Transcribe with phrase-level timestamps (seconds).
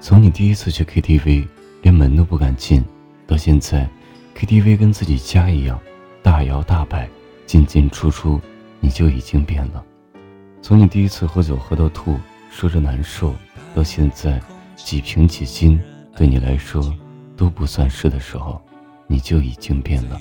[0.00, 1.46] 从你第一次去 KTV，
[1.82, 2.82] 连门都不敢进，
[3.26, 3.86] 到现在
[4.34, 5.78] ，KTV 跟自己家一样，
[6.22, 7.06] 大摇大摆，
[7.44, 8.40] 进进出出，
[8.80, 9.84] 你就已经变了。
[10.62, 12.18] 从你第一次喝酒喝到吐，
[12.50, 13.34] 说着难受，
[13.74, 14.40] 到现在，
[14.74, 15.78] 几瓶几斤
[16.16, 16.96] 对你来说
[17.36, 18.58] 都不算事的时候，
[19.06, 20.18] 你就已经变了。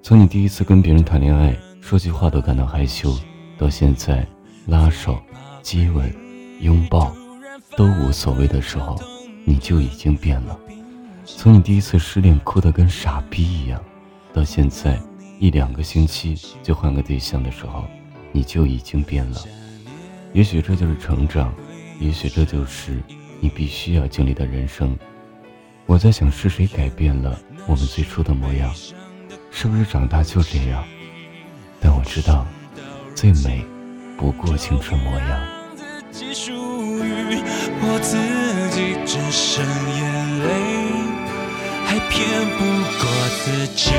[0.00, 3.12] 从你第一次跟别人谈恋爱，说句话都感到害羞，
[3.58, 4.24] 到现在，
[4.66, 5.20] 拉手、
[5.60, 6.08] 接吻、
[6.60, 7.12] 拥抱。
[7.76, 8.98] 都无所谓的时候，
[9.44, 10.58] 你就已经变了。
[11.26, 13.78] 从你第一次失恋哭得跟傻逼一样，
[14.32, 14.98] 到现在
[15.38, 17.84] 一两个星期就换个对象的时候，
[18.32, 19.40] 你就已经变了。
[20.32, 21.52] 也许这就是成长，
[22.00, 23.02] 也许这就是
[23.40, 24.96] 你必须要经历的人生。
[25.84, 28.74] 我在想，是谁改变了我们最初的模样？
[29.50, 30.82] 是不是长大就这样？
[31.78, 32.46] 但我知道，
[33.14, 33.62] 最美
[34.16, 35.55] 不过青春模样。
[36.18, 36.50] 只属
[37.04, 37.42] 于
[37.82, 38.16] 我自
[38.70, 39.62] 己只剩
[39.98, 40.48] 眼泪，
[41.84, 42.16] 还骗
[42.56, 42.64] 不
[42.96, 43.04] 过
[43.44, 43.92] 自己。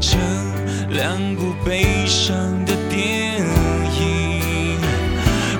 [0.00, 0.18] 成
[0.88, 2.34] 两部悲伤
[2.64, 3.38] 的电
[3.98, 4.80] 影，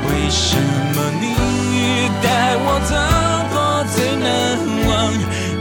[0.09, 2.97] 为什么你带我走
[3.53, 4.27] 过最难
[4.89, 4.91] 忘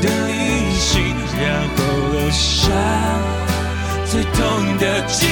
[0.02, 0.32] 的旅
[0.80, 1.44] 行，然
[1.76, 1.78] 后
[2.14, 2.72] 留下
[4.06, 4.38] 最痛
[4.78, 5.28] 的纪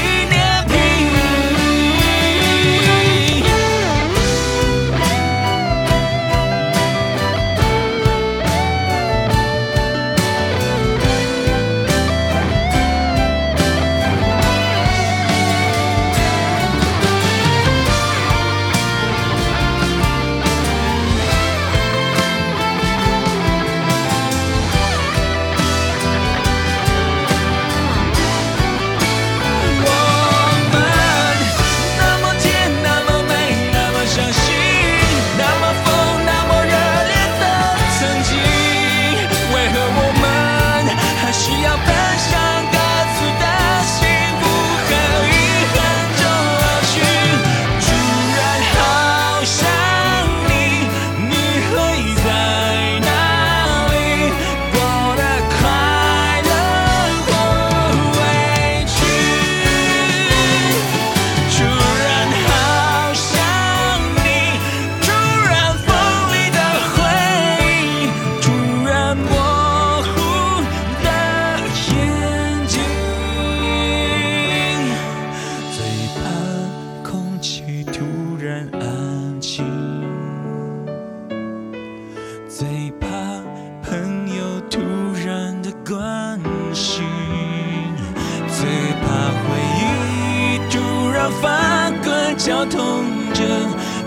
[91.29, 93.43] 发个交通着，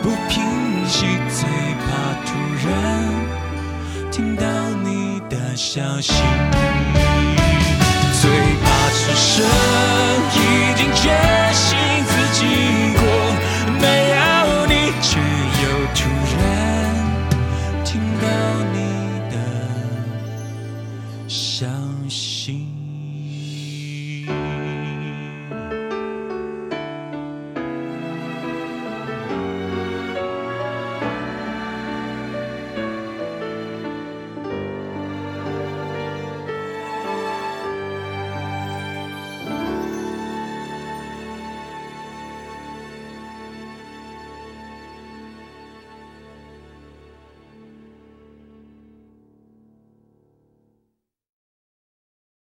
[0.02, 0.42] 不平
[0.88, 1.48] 息最
[1.80, 1.88] 怕
[2.24, 2.28] 突
[2.66, 2.68] 然
[4.10, 4.44] 听到
[4.84, 6.12] 你的消息，
[8.20, 8.30] 最
[8.62, 9.46] 怕此生
[10.34, 10.38] 已
[10.76, 11.08] 经决
[11.52, 11.68] 心
[12.06, 12.40] 自己
[12.96, 13.02] 过，
[13.80, 15.08] 没有你却
[15.62, 15.64] 又
[15.94, 15.98] 突
[16.36, 16.40] 然
[17.84, 17.88] 听
[18.20, 18.26] 到
[18.72, 18.78] 你
[19.30, 19.34] 的
[21.28, 21.66] 消
[22.08, 22.79] 息。